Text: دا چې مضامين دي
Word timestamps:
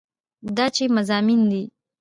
دا 0.55 0.65
چې 0.75 0.83
مضامين 0.97 1.41
دي 1.51 1.63